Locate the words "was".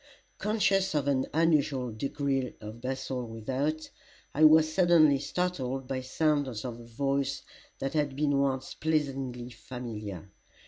4.43-4.73